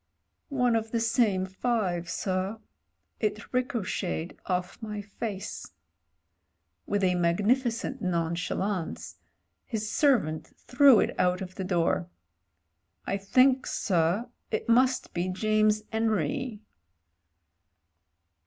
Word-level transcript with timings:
"One 0.49 0.75
of 0.75 0.89
the 0.89 0.99
same 0.99 1.45
five, 1.45 2.09
sir. 2.09 2.57
It 3.19 3.53
ricocheted 3.53 4.35
off 4.47 4.81
my 4.81 4.99
face." 4.99 5.73
With 6.87 7.03
a 7.03 7.13
magnificent 7.13 8.01
nonchalance 8.01 9.17
his 9.63 9.91
servant 9.91 10.55
threw 10.57 10.99
it 11.01 11.13
out 11.19 11.41
of 11.41 11.53
the 11.53 11.63
door. 11.63 12.09
"I 13.05 13.17
think, 13.17 13.67
sir, 13.67 14.27
it 14.49 14.67
must 14.67 15.13
be 15.13 15.29
James 15.29 15.83
'Enry." 15.91 16.61